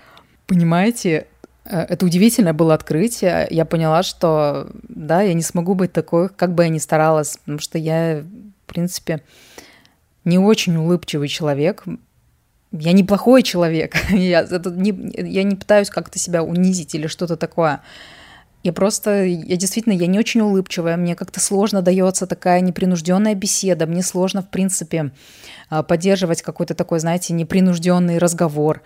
Понимаете, 0.48 1.28
это 1.64 2.06
удивительное 2.06 2.54
было 2.54 2.74
открытие. 2.74 3.48
Я 3.50 3.66
поняла, 3.66 4.04
что 4.04 4.70
да, 4.88 5.22
я 5.22 5.34
не 5.34 5.44
смогу 5.44 5.76
быть 5.76 5.94
такой, 5.94 6.30
как 6.30 6.54
бы 6.56 6.64
я 6.64 6.70
ни 6.70 6.80
старалась, 6.80 7.38
потому 7.38 7.60
что 7.60 7.78
я, 7.78 8.24
в 8.66 8.68
принципе, 8.68 9.22
не 10.26 10.38
очень 10.38 10.76
улыбчивый 10.76 11.28
человек. 11.28 11.84
Я 12.72 12.94
неплохой 12.94 13.44
человек. 13.44 13.96
я, 14.10 14.42
это 14.42 14.72
не, 14.72 14.94
я 15.18 15.44
не 15.44 15.56
пытаюсь 15.56 15.90
как-то 15.90 16.18
себя 16.18 16.44
унизить 16.44 16.96
или 16.96 17.08
что-то 17.08 17.38
такое. 17.38 17.82
Я 18.64 18.74
просто, 18.74 19.24
я 19.24 19.56
действительно, 19.56 19.94
я 19.94 20.06
не 20.06 20.20
очень 20.20 20.42
улыбчивая, 20.42 20.96
мне 20.96 21.16
как-то 21.16 21.40
сложно 21.40 21.82
дается 21.82 22.28
такая 22.28 22.62
непринужденная 22.62 23.34
беседа, 23.34 23.88
мне 23.88 24.04
сложно, 24.04 24.44
в 24.44 24.50
принципе, 24.50 25.12
а, 25.70 25.82
поддерживать 25.82 26.44
какой-то 26.44 26.76
такой, 26.76 27.00
знаете, 27.00 27.34
непринужденный 27.34 28.20
разговор. 28.20 28.84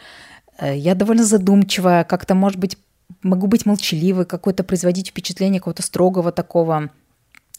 Э, 0.57 0.77
я 0.77 0.95
довольно 0.95 1.23
задумчивая, 1.23 2.03
как-то, 2.03 2.35
может 2.35 2.59
быть, 2.59 2.77
могу 3.21 3.47
быть 3.47 3.65
молчаливой, 3.65 4.25
какое-то 4.25 4.63
производить 4.63 5.09
впечатление 5.09 5.59
какого-то 5.59 5.83
строгого 5.83 6.31
такого 6.31 6.89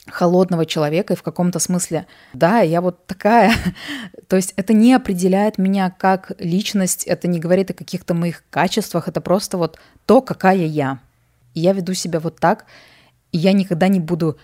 холодного 0.08 0.66
человека 0.66 1.14
и 1.14 1.16
в 1.16 1.22
каком-то 1.22 1.58
смысле, 1.58 2.06
да, 2.32 2.60
я 2.60 2.80
вот 2.80 3.06
такая. 3.06 3.52
То 4.28 4.36
есть 4.36 4.54
это 4.56 4.72
не 4.72 4.94
определяет 4.94 5.58
меня 5.58 5.90
как 5.90 6.32
личность, 6.38 7.04
это 7.04 7.26
не 7.26 7.40
говорит 7.40 7.70
о 7.70 7.74
каких-то 7.74 8.14
моих 8.14 8.44
качествах, 8.50 9.08
это 9.08 9.20
просто 9.20 9.58
вот 9.58 9.78
то, 10.06 10.20
какая 10.20 10.64
я 10.64 11.00
и 11.56 11.60
я 11.60 11.72
веду 11.72 11.94
себя 11.94 12.20
вот 12.20 12.38
так, 12.38 12.66
и 13.32 13.38
я 13.38 13.52
никогда 13.52 13.88
не 13.88 13.98
буду 13.98 14.38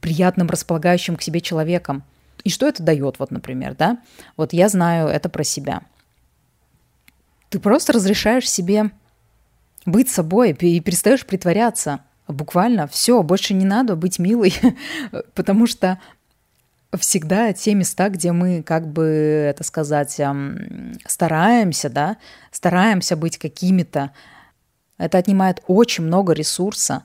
приятным, 0.00 0.48
располагающим 0.48 1.16
к 1.16 1.22
себе 1.22 1.40
человеком. 1.40 2.02
И 2.42 2.50
что 2.50 2.66
это 2.66 2.82
дает, 2.82 3.18
вот, 3.18 3.30
например, 3.30 3.76
да? 3.76 3.98
Вот 4.36 4.52
я 4.52 4.68
знаю 4.68 5.08
это 5.08 5.28
про 5.28 5.44
себя. 5.44 5.82
Ты 7.48 7.58
просто 7.58 7.92
разрешаешь 7.92 8.50
себе 8.50 8.90
быть 9.84 10.08
собой 10.08 10.50
и 10.50 10.80
перестаешь 10.80 11.24
притворяться. 11.24 12.00
Буквально 12.28 12.88
все, 12.88 13.22
больше 13.22 13.54
не 13.54 13.64
надо 13.64 13.94
быть 13.94 14.18
милой, 14.18 14.54
потому 15.34 15.66
что 15.66 16.00
всегда 16.98 17.52
те 17.52 17.74
места, 17.74 18.08
где 18.08 18.32
мы, 18.32 18.62
как 18.62 18.88
бы 18.88 19.04
это 19.04 19.62
сказать, 19.62 20.20
стараемся, 21.06 21.88
да, 21.88 22.16
стараемся 22.50 23.16
быть 23.16 23.38
какими-то, 23.38 24.10
это 24.98 25.18
отнимает 25.18 25.62
очень 25.66 26.04
много 26.04 26.32
ресурса. 26.32 27.04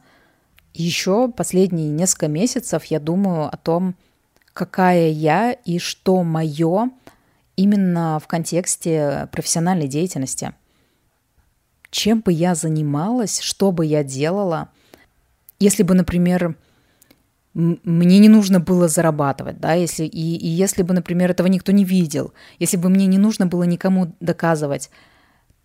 Еще 0.74 1.30
последние 1.30 1.90
несколько 1.90 2.30
месяцев 2.30 2.86
я 2.86 3.00
думаю 3.00 3.48
о 3.54 3.58
том, 3.58 3.96
какая 4.54 5.10
я 5.10 5.52
и 5.52 5.78
что 5.78 6.24
мое 6.24 6.90
именно 7.56 8.20
в 8.20 8.28
контексте 8.28 9.30
профессиональной 9.32 9.88
деятельности. 9.88 10.54
Чем 11.90 12.22
бы 12.22 12.32
я 12.32 12.56
занималась, 12.56 13.40
что 13.42 13.72
бы 13.72 13.86
я 13.86 14.04
делала, 14.04 14.70
если 15.60 15.84
бы, 15.84 15.94
например, 15.94 16.56
мне 17.54 18.20
не 18.20 18.30
нужно 18.30 18.60
было 18.62 18.88
зарабатывать, 18.88 19.60
да, 19.60 19.74
если, 19.74 20.06
и, 20.06 20.36
и 20.38 20.48
если 20.48 20.84
бы, 20.84 20.94
например, 20.94 21.32
этого 21.32 21.48
никто 21.48 21.72
не 21.74 21.84
видел, 21.84 22.34
если 22.60 22.78
бы 22.78 22.90
мне 22.90 23.08
не 23.08 23.18
нужно 23.18 23.46
было 23.46 23.64
никому 23.64 24.16
доказывать, 24.22 24.90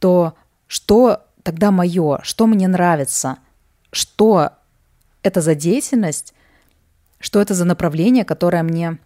то 0.00 0.34
что 0.66 1.24
тогда 1.44 1.70
мое, 1.70 2.18
что 2.22 2.48
мне 2.48 2.66
нравится, 2.66 3.38
что 3.92 4.50
это 5.22 5.40
за 5.40 5.54
деятельность, 5.54 6.34
что 7.20 7.40
это 7.40 7.54
за 7.54 7.64
направление, 7.64 8.24
которое 8.24 8.64
мне 8.64 8.98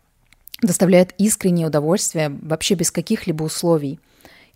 доставляет 0.63 1.15
искреннее 1.19 1.67
удовольствие 1.67 2.31
вообще 2.43 2.75
без 2.75 2.91
каких-либо 2.91 3.43
условий. 3.43 4.01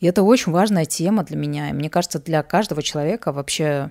И 0.01 0.07
это 0.07 0.23
очень 0.23 0.53
важная 0.53 0.85
тема 0.85 1.25
для 1.25 1.37
меня. 1.37 1.71
И 1.71 1.73
мне 1.73 1.89
кажется, 1.89 2.19
для 2.19 2.43
каждого 2.43 2.83
человека 2.83 3.33
вообще 3.33 3.91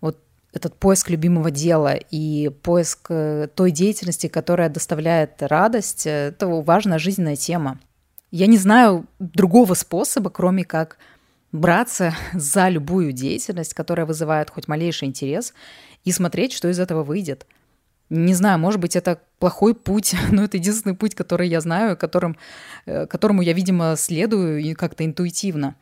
вот 0.00 0.18
этот 0.52 0.74
поиск 0.76 1.10
любимого 1.10 1.50
дела 1.50 1.94
и 1.94 2.48
поиск 2.48 3.06
э, 3.10 3.48
той 3.54 3.70
деятельности, 3.70 4.28
которая 4.28 4.68
доставляет 4.68 5.42
радость, 5.42 6.06
это 6.06 6.46
важная 6.46 6.98
жизненная 6.98 7.36
тема. 7.36 7.80
Я 8.30 8.46
не 8.46 8.58
знаю 8.58 9.06
другого 9.18 9.74
способа, 9.74 10.30
кроме 10.30 10.64
как– 10.64 10.98
браться 11.52 12.14
за 12.32 12.68
любую 12.68 13.12
деятельность, 13.12 13.74
которая 13.74 14.06
вызывает 14.06 14.50
хоть 14.50 14.66
малейший 14.66 15.08
интерес, 15.08 15.54
и 16.04 16.10
смотреть, 16.10 16.52
что 16.52 16.68
из 16.68 16.80
этого 16.80 17.04
выйдет. 17.04 17.46
Не 18.10 18.34
знаю, 18.34 18.58
может 18.58 18.80
быть, 18.80 18.96
это 18.96 19.20
плохой 19.42 19.74
путь, 19.74 20.14
но 20.30 20.44
это 20.44 20.56
единственный 20.56 20.94
путь, 20.94 21.16
который 21.16 21.48
я 21.48 21.60
знаю, 21.60 21.96
которым, 21.96 22.36
э, 22.86 23.06
которому 23.06 23.42
я, 23.42 23.52
видимо, 23.52 23.96
следую 23.96 24.60
и 24.60 24.74
как-то 24.74 25.04
интуитивно. 25.04 25.74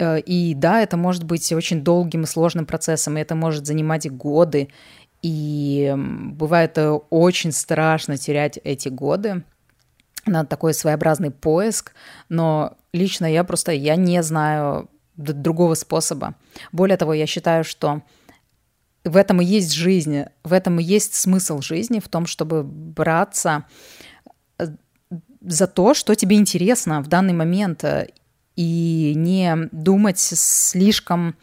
Э, 0.00 0.18
и 0.18 0.54
да, 0.54 0.82
это 0.82 0.96
может 0.96 1.22
быть 1.22 1.52
очень 1.52 1.84
долгим 1.84 2.24
и 2.24 2.26
сложным 2.26 2.66
процессом, 2.66 3.16
и 3.16 3.20
это 3.20 3.36
может 3.36 3.64
занимать 3.64 4.10
годы. 4.10 4.70
И 5.22 5.94
бывает 5.96 6.78
э, 6.78 6.90
очень 7.10 7.52
страшно 7.52 8.16
терять 8.16 8.58
эти 8.64 8.88
годы 8.88 9.44
на 10.26 10.44
такой 10.44 10.74
своеобразный 10.74 11.30
поиск, 11.30 11.92
но 12.28 12.76
лично 12.92 13.26
я 13.26 13.44
просто, 13.44 13.70
я 13.70 13.94
не 13.94 14.20
знаю 14.24 14.88
другого 15.16 15.74
способа. 15.74 16.34
Более 16.72 16.96
того, 16.96 17.14
я 17.14 17.26
считаю, 17.26 17.62
что 17.62 18.02
в 19.04 19.16
этом 19.16 19.40
и 19.40 19.44
есть 19.44 19.72
жизнь, 19.72 20.24
в 20.44 20.52
этом 20.52 20.78
и 20.78 20.84
есть 20.84 21.14
смысл 21.14 21.60
жизни, 21.60 22.00
в 22.00 22.08
том, 22.08 22.26
чтобы 22.26 22.62
браться 22.62 23.64
э, 24.58 24.66
за 25.40 25.66
то, 25.66 25.94
что 25.94 26.14
тебе 26.14 26.36
интересно 26.36 27.00
в 27.00 27.08
данный 27.08 27.32
момент, 27.32 27.84
э, 27.84 28.08
и 28.56 29.14
не 29.16 29.68
думать 29.72 30.18
слишком 30.18 31.36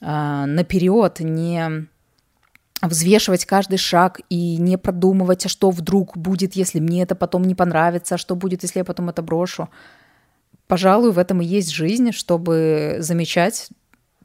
э, 0.00 0.44
наперед, 0.46 1.20
не 1.20 1.88
взвешивать 2.80 3.44
каждый 3.44 3.76
шаг 3.76 4.20
и 4.30 4.56
не 4.56 4.78
продумывать, 4.78 5.44
а 5.46 5.48
что 5.48 5.70
вдруг 5.70 6.16
будет, 6.16 6.54
если 6.54 6.80
мне 6.80 7.02
это 7.02 7.14
потом 7.14 7.42
не 7.42 7.54
понравится, 7.54 8.14
а 8.14 8.18
что 8.18 8.36
будет, 8.36 8.62
если 8.62 8.78
я 8.78 8.84
потом 8.84 9.08
это 9.08 9.20
брошу. 9.20 9.68
Пожалуй, 10.68 11.12
в 11.12 11.18
этом 11.18 11.42
и 11.42 11.44
есть 11.44 11.70
жизнь, 11.70 12.12
чтобы 12.12 12.96
замечать 13.00 13.68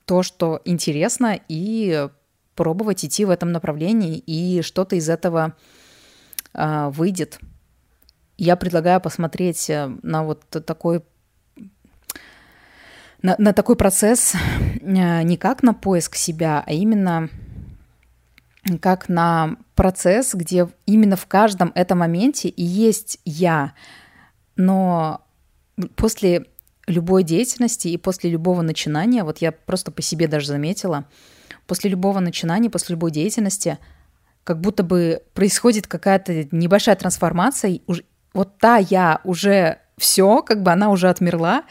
то, 0.06 0.24
что 0.24 0.62
интересно, 0.66 1.40
и 1.48 2.08
пробовать 2.56 3.06
идти 3.06 3.26
в 3.26 3.30
этом 3.30 3.52
направлении, 3.52 4.18
и 4.18 4.62
что-то 4.62 4.96
из 4.96 5.10
этого 5.10 5.56
э, 6.54 6.90
выйдет. 6.90 7.40
Я 8.38 8.56
предлагаю 8.56 9.02
посмотреть 9.02 9.70
э, 9.70 9.92
на 10.02 10.24
вот 10.24 10.42
такой 10.50 11.04
на, 13.22 13.36
на 13.38 13.54
такой 13.54 13.76
процесс 13.76 14.34
э, 14.82 15.24
не 15.24 15.38
как 15.38 15.64
на 15.64 15.74
поиск 15.74 16.16
себя, 16.16 16.64
а 16.66 16.72
именно 16.72 17.30
как 18.82 19.10
на 19.10 19.58
процесс, 19.76 20.34
где 20.34 20.70
именно 20.86 21.16
в 21.16 21.26
каждом 21.26 21.72
этом 21.76 22.00
моменте 22.00 22.50
и 22.50 22.64
есть 22.64 23.20
я, 23.26 23.74
но 24.56 25.22
после 25.96 26.46
любой 26.88 27.24
деятельности 27.24 27.88
и 27.88 27.98
после 27.98 28.30
любого 28.30 28.62
начинания, 28.62 29.24
вот 29.24 29.40
я 29.40 29.52
просто 29.52 29.92
по 29.92 30.02
себе 30.02 30.28
даже 30.28 30.48
заметила, 30.48 31.06
после 31.68 31.90
любого 31.90 32.20
начинания, 32.20 32.70
после 32.70 32.94
любой 32.94 33.12
деятельности, 33.12 33.78
как 34.44 34.60
будто 34.60 34.84
бы 34.84 35.22
происходит 35.34 35.88
какая-то 35.88 36.48
небольшая 36.52 36.96
трансформация, 36.96 37.80
вот 38.34 38.58
та 38.58 38.78
я 38.78 39.22
уже 39.24 39.80
все, 39.98 40.42
как 40.42 40.64
бы 40.64 40.72
она 40.72 40.90
уже 40.90 41.10
отмерла, 41.10 41.64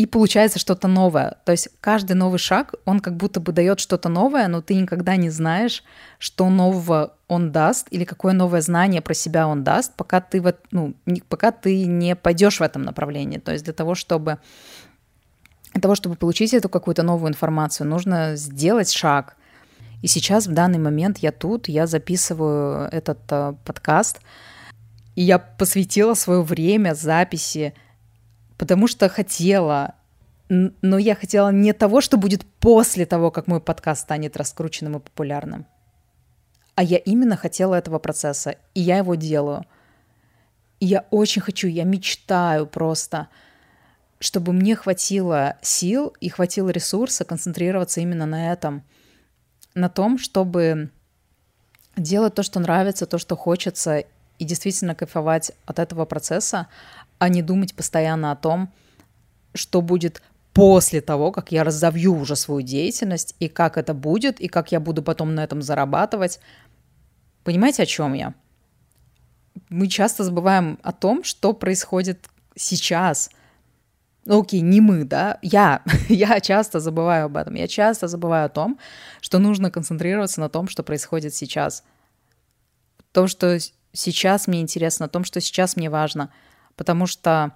и 0.00 0.06
получается 0.06 0.58
что-то 0.58 0.88
новое. 0.88 1.36
То 1.44 1.52
есть 1.52 1.68
каждый 1.82 2.14
новый 2.14 2.38
шаг, 2.38 2.74
он 2.86 3.00
как 3.00 3.18
будто 3.18 3.38
бы 3.38 3.52
дает 3.52 3.80
что-то 3.80 4.08
новое, 4.08 4.48
но 4.48 4.62
ты 4.62 4.74
никогда 4.74 5.16
не 5.16 5.28
знаешь, 5.28 5.84
что 6.18 6.48
нового 6.48 7.18
он 7.28 7.52
даст 7.52 7.86
или 7.90 8.04
какое 8.04 8.32
новое 8.32 8.62
знание 8.62 9.02
про 9.02 9.12
себя 9.12 9.46
он 9.46 9.62
даст, 9.62 9.92
пока 9.96 10.22
ты, 10.22 10.40
в, 10.40 10.54
ну, 10.70 10.94
пока 11.28 11.50
ты 11.52 11.84
не 11.84 12.16
пойдешь 12.16 12.60
в 12.60 12.62
этом 12.62 12.80
направлении. 12.82 13.38
То 13.38 13.52
есть 13.52 13.64
для 13.64 13.74
того, 13.74 13.94
чтобы 13.94 14.38
для 15.72 15.80
того, 15.80 15.94
чтобы 15.94 16.16
получить 16.16 16.54
эту 16.54 16.68
какую-то 16.68 17.02
новую 17.02 17.30
информацию, 17.30 17.86
нужно 17.86 18.36
сделать 18.36 18.90
шаг. 18.90 19.36
И 20.02 20.06
сейчас, 20.06 20.46
в 20.46 20.52
данный 20.52 20.78
момент, 20.78 21.18
я 21.18 21.32
тут, 21.32 21.68
я 21.68 21.86
записываю 21.86 22.88
этот 22.90 23.20
э, 23.30 23.54
подкаст, 23.64 24.20
и 25.14 25.22
я 25.22 25.38
посвятила 25.38 26.14
свое 26.14 26.42
время 26.42 26.94
записи 26.94 27.74
потому 28.60 28.88
что 28.88 29.08
хотела 29.08 29.94
Но 30.50 30.98
я 30.98 31.14
хотела 31.14 31.50
не 31.50 31.72
того, 31.72 32.02
что 32.02 32.18
будет 32.18 32.44
после 32.58 33.06
того, 33.06 33.30
как 33.30 33.46
мой 33.46 33.60
подкаст 33.60 34.02
станет 34.02 34.36
раскрученным 34.36 34.96
и 34.96 35.00
популярным. 35.00 35.64
А 36.74 36.82
я 36.82 36.98
именно 36.98 37.36
хотела 37.36 37.74
этого 37.74 37.98
процесса, 37.98 38.56
и 38.74 38.80
я 38.80 38.98
его 38.98 39.14
делаю. 39.14 39.64
И 40.80 40.86
я 40.86 41.06
очень 41.10 41.40
хочу, 41.40 41.68
я 41.68 41.84
мечтаю 41.84 42.66
просто, 42.66 43.28
чтобы 44.20 44.52
мне 44.52 44.76
хватило 44.76 45.56
сил 45.62 46.14
и 46.20 46.28
хватило 46.28 46.68
ресурса 46.68 47.24
концентрироваться 47.24 48.00
именно 48.00 48.26
на 48.26 48.52
этом, 48.52 48.84
на 49.74 49.88
том, 49.88 50.18
чтобы 50.18 50.90
делать 51.96 52.34
то, 52.34 52.42
что 52.42 52.60
нравится, 52.60 53.06
то, 53.06 53.18
что 53.18 53.34
хочется, 53.36 54.04
и 54.38 54.44
действительно 54.44 54.94
кайфовать 54.94 55.52
от 55.66 55.78
этого 55.78 56.04
процесса, 56.04 56.68
а 57.18 57.28
не 57.28 57.42
думать 57.42 57.74
постоянно 57.74 58.32
о 58.32 58.36
том, 58.36 58.72
что 59.54 59.82
будет 59.82 60.22
после 60.52 61.00
того, 61.00 61.32
как 61.32 61.52
я 61.52 61.64
разовью 61.64 62.14
уже 62.14 62.36
свою 62.36 62.62
деятельность, 62.62 63.34
и 63.38 63.48
как 63.48 63.76
это 63.76 63.94
будет, 63.94 64.40
и 64.40 64.48
как 64.48 64.72
я 64.72 64.80
буду 64.80 65.02
потом 65.02 65.34
на 65.34 65.44
этом 65.44 65.62
зарабатывать. 65.62 66.40
Понимаете, 67.44 67.82
о 67.82 67.86
чем 67.86 68.14
я? 68.14 68.34
Мы 69.68 69.88
часто 69.88 70.24
забываем 70.24 70.78
о 70.82 70.92
том, 70.92 71.22
что 71.22 71.52
происходит 71.52 72.26
сейчас. 72.56 73.30
Ну, 74.26 74.40
окей, 74.40 74.60
не 74.60 74.80
мы, 74.80 75.04
да, 75.04 75.38
я, 75.42 75.82
я 76.08 76.40
часто 76.40 76.80
забываю 76.80 77.26
об 77.26 77.36
этом, 77.36 77.54
я 77.54 77.66
часто 77.66 78.06
забываю 78.06 78.46
о 78.46 78.50
том, 78.50 78.78
что 79.20 79.38
нужно 79.38 79.70
концентрироваться 79.70 80.40
на 80.40 80.48
том, 80.48 80.68
что 80.68 80.82
происходит 80.82 81.34
сейчас. 81.34 81.84
То, 83.12 83.26
что 83.26 83.58
сейчас 83.92 84.46
мне 84.46 84.60
интересно, 84.60 85.06
о 85.06 85.08
том, 85.08 85.24
что 85.24 85.40
сейчас 85.40 85.76
мне 85.76 85.90
важно, 85.90 86.32
потому 86.76 87.06
что 87.06 87.52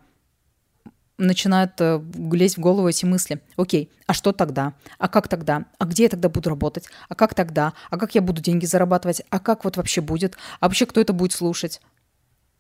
начинают 1.16 1.80
э, 1.80 2.00
лезть 2.33 2.56
в 2.56 2.61
голову 2.61 2.88
эти 2.88 3.04
мысли. 3.04 3.40
Окей, 3.56 3.90
а 4.06 4.14
что 4.14 4.33
тогда? 4.33 4.75
А 4.99 5.09
как 5.09 5.28
тогда? 5.28 5.66
А 5.78 5.85
где 5.85 6.04
я 6.04 6.09
тогда 6.09 6.28
буду 6.28 6.50
работать? 6.50 6.88
А 7.09 7.14
как 7.14 7.35
тогда? 7.35 7.73
А 7.90 7.99
как 7.99 8.14
я 8.14 8.21
буду 8.21 8.42
деньги 8.42 8.66
зарабатывать? 8.66 9.23
А 9.30 9.38
как 9.38 9.64
вот 9.64 9.76
вообще 9.76 10.00
будет? 10.00 10.37
А 10.61 10.66
вообще 10.66 10.87
кто 10.87 11.00
это 11.00 11.12
будет 11.12 11.33
слушать? 11.33 11.80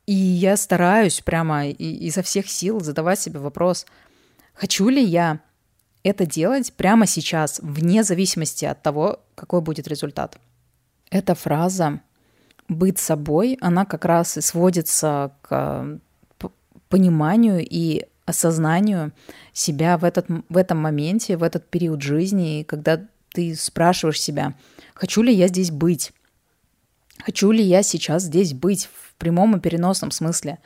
И 0.06 0.14
я 0.14 0.56
стараюсь 0.56 1.20
прямо 1.20 1.66
изо 1.68 2.22
всех 2.22 2.48
сил 2.48 2.80
задавать 2.80 3.20
себе 3.20 3.38
вопрос, 3.38 3.86
хочу 4.54 4.88
ли 4.88 5.02
я 5.02 5.40
это 6.02 6.26
делать 6.26 6.72
прямо 6.74 7.06
сейчас, 7.06 7.58
вне 7.62 8.04
зависимости 8.04 8.66
от 8.66 8.82
того, 8.82 9.20
какой 9.34 9.62
будет 9.62 9.88
результат. 9.88 10.38
Эта 11.10 11.34
фраза 11.34 12.00
«быть 12.68 12.98
собой», 12.98 13.56
она 13.60 13.86
как 13.86 14.04
раз 14.04 14.36
и 14.36 14.42
сводится 14.42 15.34
к 15.42 15.98
пониманию 16.90 17.66
и 17.66 18.04
осознанию 18.26 19.12
себя 19.52 19.96
в, 19.98 20.04
этот, 20.04 20.26
в 20.48 20.56
этом 20.56 20.78
моменте, 20.78 21.36
в 21.36 21.42
этот 21.42 21.68
период 21.68 22.02
жизни, 22.02 22.64
когда 22.66 23.00
ты 23.32 23.54
спрашиваешь 23.54 24.20
себя, 24.20 24.54
хочу 24.94 25.22
ли 25.22 25.32
я 25.32 25.48
здесь 25.48 25.70
быть? 25.70 26.12
Хочу 27.18 27.50
ли 27.50 27.62
я 27.62 27.82
сейчас 27.82 28.24
здесь 28.24 28.52
быть 28.52 28.88
в 29.14 29.18
прямом 29.18 29.56
и 29.56 29.60
переносном 29.60 30.10
смысле? 30.10 30.58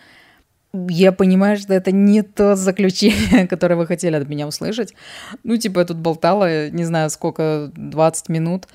Я 0.73 1.12
понимаю, 1.12 1.57
что 1.57 1.73
это 1.73 1.93
не 1.93 2.23
то 2.23 2.55
заключение, 2.55 3.47
которое 3.49 3.76
вы 3.76 3.87
хотели 3.87 4.17
от 4.17 4.28
меня 4.28 4.47
услышать. 4.47 4.95
Ну, 5.45 5.57
типа, 5.57 5.81
я 5.81 5.85
тут 5.87 5.97
болтала, 5.97 6.69
не 6.71 6.85
знаю, 6.85 7.11
сколько, 7.11 7.71
20 7.75 8.28
минут, 8.28 8.69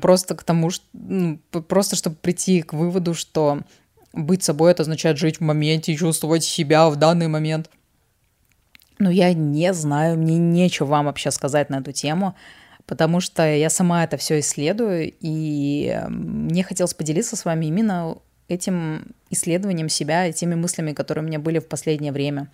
просто 0.00 0.34
к 0.34 0.42
тому, 0.42 0.70
что, 0.70 0.84
ну, 0.92 1.38
просто 1.68 1.96
чтобы 1.96 2.16
прийти 2.16 2.62
к 2.62 2.72
выводу, 2.72 3.14
что 3.14 3.60
быть 4.12 4.42
собой 4.42 4.72
это 4.72 4.82
означает 4.82 5.18
жить 5.18 5.38
в 5.38 5.42
моменте, 5.42 5.94
чувствовать 5.94 6.42
себя 6.42 6.88
в 6.88 6.96
данный 6.96 7.28
момент. 7.28 7.70
Но 8.98 9.10
я 9.10 9.32
не 9.32 9.72
знаю, 9.74 10.18
мне 10.18 10.38
нечего 10.38 10.86
вам 10.86 11.06
вообще 11.06 11.30
сказать 11.30 11.70
на 11.70 11.76
эту 11.76 11.92
тему, 11.92 12.34
потому 12.86 13.20
что 13.20 13.46
я 13.54 13.70
сама 13.70 14.02
это 14.02 14.16
все 14.16 14.40
исследую, 14.40 15.12
и 15.20 16.00
мне 16.08 16.64
хотелось 16.64 16.94
поделиться 16.94 17.36
с 17.36 17.44
вами 17.44 17.66
именно 17.66 18.16
этим 18.48 19.14
исследованием 19.30 19.88
себя 19.88 20.26
и 20.26 20.32
теми 20.32 20.54
мыслями, 20.54 20.92
которые 20.92 21.24
у 21.24 21.26
меня 21.26 21.38
были 21.38 21.58
в 21.58 21.68
последнее 21.68 22.12
время. 22.12 22.50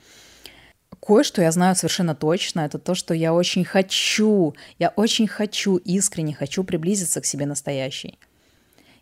Кое-что 1.01 1.43
я 1.43 1.51
знаю 1.53 1.77
совершенно 1.77 2.15
точно, 2.15 2.61
это 2.61 2.79
то, 2.79 2.95
что 2.95 3.15
я 3.15 3.35
очень 3.35 3.65
хочу, 3.65 4.55
я 4.79 4.89
очень 4.97 5.27
хочу, 5.27 5.77
искренне 5.77 6.35
хочу 6.35 6.65
приблизиться 6.65 7.21
к 7.21 7.27
себе 7.27 7.47
настоящей. 7.47 8.19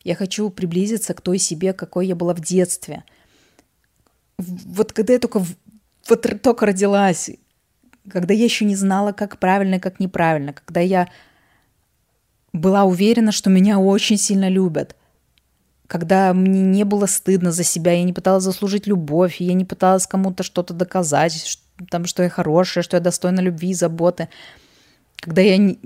Я 0.04 0.14
хочу 0.14 0.50
приблизиться 0.50 1.14
к 1.14 1.20
той 1.20 1.38
себе, 1.38 1.72
какой 1.72 2.06
я 2.08 2.16
была 2.16 2.34
в 2.34 2.40
детстве. 2.40 3.04
Вот 4.38 4.92
когда 4.92 5.12
я 5.12 5.18
только 5.18 5.44
вот 6.08 6.42
только 6.42 6.66
родилась, 6.66 7.30
когда 8.08 8.34
я 8.34 8.44
еще 8.44 8.64
не 8.64 8.74
знала, 8.74 9.12
как 9.12 9.38
правильно, 9.38 9.78
как 9.78 10.00
неправильно, 10.00 10.52
когда 10.52 10.80
я 10.80 11.08
была 12.52 12.84
уверена, 12.84 13.32
что 13.32 13.50
меня 13.50 13.78
очень 13.78 14.16
сильно 14.16 14.48
любят, 14.48 14.96
когда 15.92 16.32
мне 16.32 16.62
не 16.62 16.84
было 16.84 17.04
стыдно 17.04 17.52
за 17.52 17.64
себя, 17.64 17.92
я 17.92 18.02
не 18.02 18.14
пыталась 18.14 18.44
заслужить 18.44 18.86
любовь, 18.86 19.42
я 19.42 19.52
не 19.52 19.66
пыталась 19.66 20.06
кому-то 20.06 20.42
что-то 20.42 20.72
доказать, 20.72 21.46
что, 21.46 21.62
там, 21.90 22.06
что 22.06 22.22
я 22.22 22.30
хорошая, 22.30 22.82
что 22.82 22.96
я 22.96 23.02
достойна 23.02 23.40
любви 23.40 23.72
и 23.72 23.74
заботы, 23.74 24.30
когда 25.16 25.42
я 25.42 25.58
не... 25.58 25.78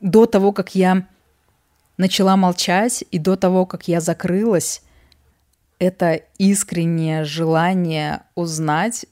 до 0.00 0.26
того, 0.26 0.50
как 0.50 0.74
я 0.74 1.06
начала 1.96 2.36
молчать 2.36 3.04
и 3.12 3.20
до 3.20 3.36
того, 3.36 3.64
как 3.64 3.86
я 3.86 4.00
закрылась, 4.00 4.82
это 5.78 6.14
искреннее 6.38 7.22
желание 7.22 8.22
узнать 8.34 9.06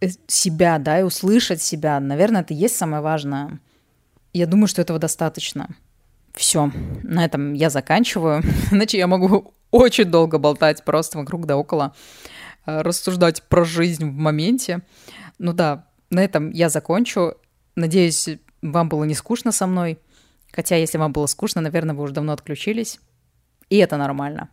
э, 0.00 0.08
себя, 0.26 0.80
да, 0.80 0.98
и 0.98 1.04
услышать 1.04 1.62
себя. 1.62 2.00
Наверное, 2.00 2.40
это 2.40 2.54
и 2.54 2.56
есть 2.56 2.76
самое 2.76 3.04
важное. 3.04 3.60
Я 4.32 4.48
думаю, 4.48 4.66
что 4.66 4.82
этого 4.82 4.98
достаточно. 4.98 5.68
Все, 6.34 6.70
на 7.02 7.24
этом 7.24 7.52
я 7.52 7.70
заканчиваю. 7.70 8.42
Иначе 8.70 8.98
я 8.98 9.06
могу 9.06 9.54
очень 9.70 10.06
долго 10.06 10.38
болтать 10.38 10.84
просто 10.84 11.18
вокруг 11.18 11.46
да 11.46 11.56
около, 11.56 11.94
э, 12.66 12.80
рассуждать 12.82 13.42
про 13.44 13.64
жизнь 13.64 14.04
в 14.04 14.12
моменте. 14.12 14.82
Ну 15.38 15.52
да, 15.52 15.86
на 16.10 16.22
этом 16.22 16.50
я 16.50 16.68
закончу. 16.68 17.34
Надеюсь, 17.74 18.28
вам 18.60 18.88
было 18.88 19.04
не 19.04 19.14
скучно 19.14 19.52
со 19.52 19.66
мной. 19.66 19.98
Хотя, 20.52 20.76
если 20.76 20.98
вам 20.98 21.12
было 21.12 21.26
скучно, 21.26 21.60
наверное, 21.60 21.94
вы 21.94 22.04
уже 22.04 22.12
давно 22.12 22.32
отключились. 22.32 23.00
И 23.70 23.78
это 23.78 23.96
нормально. 23.96 24.50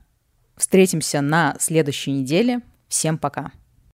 Встретимся 0.56 1.22
на 1.22 1.56
следующей 1.60 2.12
неделе. 2.12 2.62
Всем 2.88 3.18
пока. 3.18 3.52